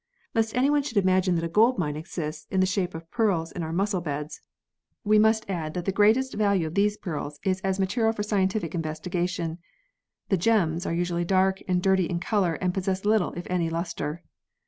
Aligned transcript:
Lest 0.33 0.55
anyone 0.57 0.81
should 0.81 0.97
imagine 0.97 1.35
that 1.35 1.43
a 1.43 1.47
gold 1.47 1.77
mine 1.77 1.95
exists 1.95 2.47
in 2.49 2.59
the 2.59 2.65
shape 2.65 2.95
of 2.95 3.11
pearls 3.11 3.51
in 3.51 3.61
our 3.61 3.71
mussel 3.71 4.01
beds, 4.01 4.41
we 5.03 5.19
must 5.19 5.47
add 5.47 5.75
that 5.75 5.85
the 5.85 5.91
greatest 5.91 6.31
16 6.31 6.39
PEARLS 6.39 6.41
[CH. 6.41 6.45
value 6.49 6.67
of 6.69 6.73
these 6.73 6.97
pearls 6.97 7.39
is 7.43 7.59
as 7.61 7.79
material 7.79 8.11
for 8.11 8.23
scientific 8.23 8.73
in 8.73 8.81
vestigation. 8.81 9.59
The" 10.29 10.37
gems" 10.47 10.87
are 10.87 10.91
usually 10.95 11.23
dark 11.23 11.59
and 11.67 11.83
dirty 11.83 12.05
in 12.05 12.19
colour 12.19 12.55
and 12.55 12.73
possess 12.73 13.05
little, 13.05 13.33
if 13.33 13.45
any, 13.47 13.69
lustre. 13.69 14.23